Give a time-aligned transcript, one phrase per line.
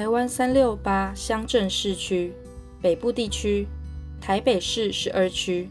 [0.00, 2.32] 台湾三六八乡镇市区，
[2.80, 3.68] 北部地区，
[4.18, 5.68] 台北市十二区，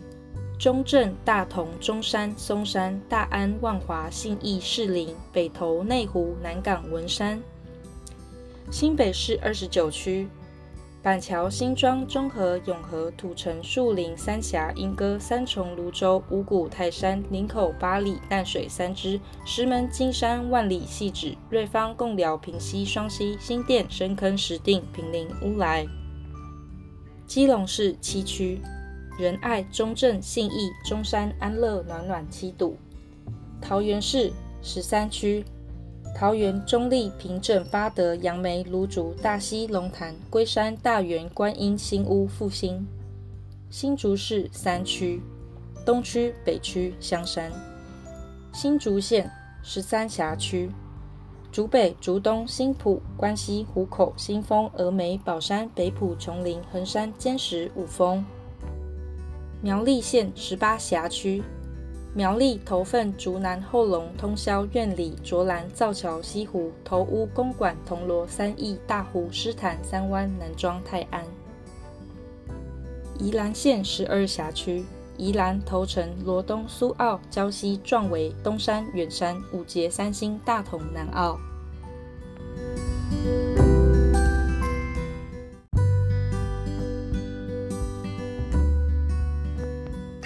[0.60, 7.42] 中正、大同、中山、松山、大安、万华、信义、士林、北投、内湖、南港、文山。
[8.70, 10.28] 新北市二十九区。
[11.02, 25.88] 板桥、新庄、中和、永和、土城、树林、三峡、莺歌、三重、芦洲、五股、泰山、林口、八里、淡水、三芝、石门、金山、万里、汐止、瑞芳、贡寮、平溪、双溪、新店、深坑、石碇、坪林、乌来。
[27.26, 28.60] 基隆市七区：
[29.18, 32.78] 仁爱、中正、信义、中山、安乐、暖暖、七堵。
[33.62, 35.46] 桃园市十三区。
[36.16, 42.86] 桃园、中坜、平镇、八德、杨梅、芦竹、大溪、龙潭、龟山、大园、观音、新屋、复兴。
[43.70, 45.22] 新竹市三区：
[45.86, 47.52] 东区、北区、香山。
[48.52, 49.32] 新竹县
[49.64, 50.70] 十三辖区：
[51.52, 58.26] 竹北、竹东、新埔、关西、湖口、新丰、峨眉、宝山、北埔、琼林、横山、尖石、五峰。
[59.62, 61.44] 苗栗县十八辖区。
[62.14, 71.24] 苗栗头份、竹南、后龙、通霄、苑里、卓兰、造桥、西湖、头屋、公馆、铜锣、三义、大湖、狮潭、三湾、南庄、泰安。
[73.20, 74.84] 宜兰县十二辖区：
[75.18, 81.40] 宜兰头城、罗东、苏澳、礁溪、壮围、东山、远山、五结、三星、大同、南澳。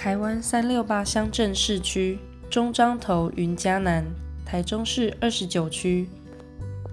[0.04, 2.18] 台湾三六八乡镇市区：
[2.50, 4.04] 中彰投、云嘉南。
[4.44, 6.06] 台中市二十九区：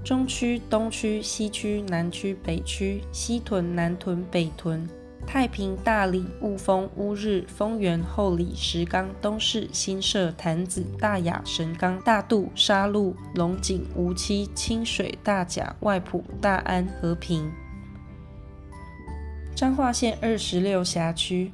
[0.02, 4.88] 中区、东区、西区、南区、北区、西屯、南屯、北屯、
[5.28, 17.52] 太平、大里、雾峰、乌日、丰原、后里、石冈、东势、新社、潭子、大雅、神冈、大肚、沙鹿、龙井、梧栖、清水、大甲、外埔、大安、和平。
[19.54, 21.52] 彰化县二十六辖区。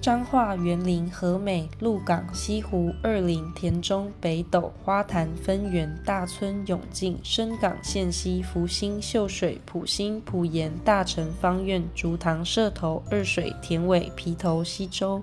[0.00, 15.22] 彰化、园林、和美、鹿港、西湖、二林、田中、北斗、花坛、分园、大村、永靖、深港、线溪、福兴、秀水、埔心、埔盐、大成、芳苑、竹塘、社头、二水、田尾、皮头、溪州。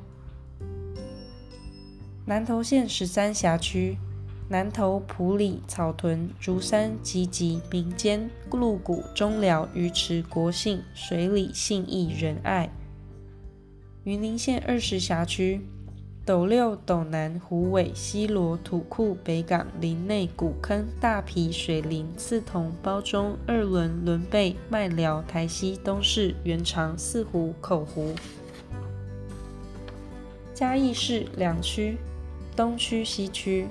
[2.24, 3.98] 南投县十三辖区：
[4.48, 12.70] 南投、埔里、草屯、竹山、集集、民间、鹿谷、中寮、鱼池、国姓、水里、信义、仁爱。
[14.08, 15.60] 云林县二十辖区：
[16.26, 28.16] 斗六、斗南、虎尾、西螺、土库、北港、林内、古坑、大皮、水林、四桐、褒忠、二仑、仑背、麦寮、台西、东势、元长、四湖、口湖。
[30.54, 31.98] 嘉义市两区：
[32.56, 33.68] 东区、西区。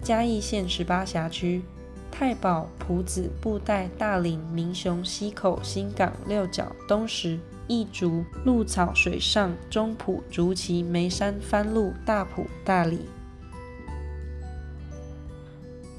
[0.00, 1.60] 嘉义县十八辖区：
[2.08, 7.40] 太保、埔子、布袋、大林、民雄、溪口、新港、六角、东石。
[7.72, 13.06] 义竹、鹿草、水上、中埔、竹崎、梅山、番路、大埔、大里。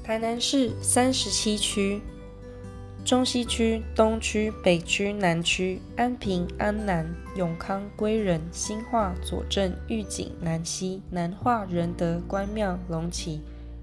[0.04, 2.00] 台南市三十七区：
[3.04, 13.40] 中西区、东区、北区、南区、安平、安南、永康、归仁、新化、左镇、玉井、南溪、南化、仁德、关庙、龙崎、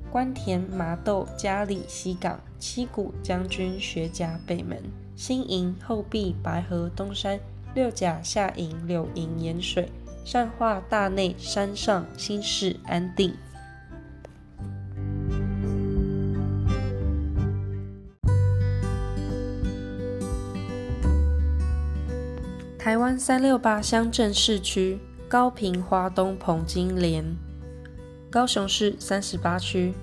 [0.09, 4.81] 关田、麻豆、佳里、西港、七股、将军、学甲、北门、
[5.17, 7.37] 新营、后壁、白河、东山。
[7.73, 9.89] 六甲下营、柳营、盐水、
[10.25, 13.33] 善化、大内、山上、新市、安定。
[22.77, 24.99] 台湾三六八乡镇市区：
[25.29, 27.23] 高屏、花东、澎金莲。
[28.29, 29.93] 高雄市三十八区。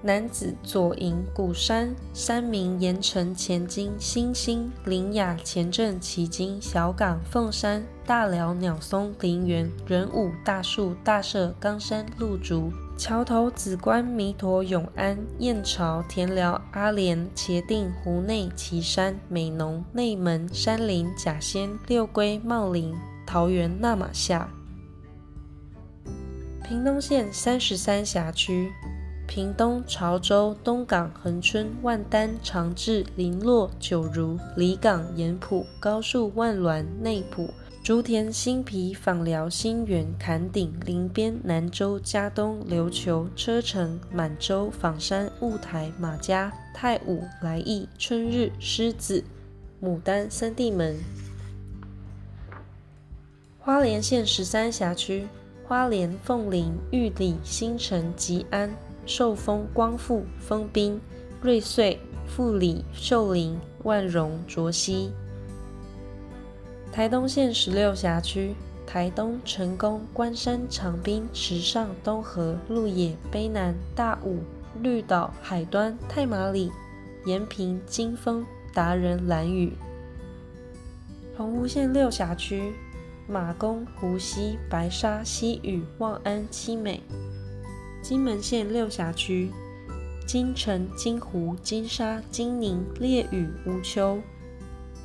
[0.00, 22.94] 楠梓、左营、鼓山、三民、盐埕、前金、新兴、苓雅、前镇、旗津、小港、凤山、大寮、鸟松、林园、仁武、大树、大社、冈山、鹿竹、桥头、梓官、弥陀、永安、燕巢、田寮、阿莲、茄萣、湖内、旗山、美浓、内门、山林、甲仙、六龟、茂林、
[23.26, 24.48] 桃园、那玛夏。
[26.68, 28.70] 屏东县三十三辖区。
[29.28, 37.52] 屏东、潮州、东港、恒春、万丹、长治、麟洛、九如、里港、盐埔、高树、万峦、内埔、
[37.84, 49.22] 竹田、新埤、枋寮、新园、坎顶、林边、南州、佳冬、琉球、车城、满洲、枋山、雾台、马家、太武、来义、春日、狮子、
[49.82, 50.96] 牡丹、三地门。
[53.60, 55.26] 花莲县十三辖区：
[55.66, 58.74] 花莲、凤林、玉里、新城、吉安。
[59.08, 61.00] 寿丰、光复、丰滨、
[61.40, 65.10] 瑞穗、富里、秀林、万荣卓溪。
[66.92, 68.54] 台东县十六辖区：
[68.86, 74.40] 台东、成功、关山、长滨、池上、东河、鹿野、卑南、大武、
[74.82, 76.70] 绿岛、海端、太麻里、
[77.24, 78.44] 延平、金峰、
[78.74, 79.72] 达人、兰屿。
[81.34, 82.74] 澎湖县六辖区：
[83.26, 87.02] 马公、湖西、白沙、西屿、望安、七美。
[88.00, 89.50] 金门县六辖区：
[90.26, 94.18] 金城、金湖、金沙、金宁、烈屿、乌丘。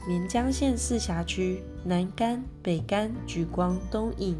[0.07, 4.38] 连江县四辖区：南干、北干、莒光、东引。